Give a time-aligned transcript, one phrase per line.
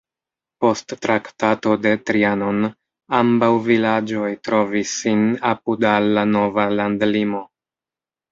[0.63, 2.63] Post Traktato de Trianon
[3.19, 5.21] ambaŭ vilaĝoj trovis sin
[5.53, 7.43] apud al la nova landlimo.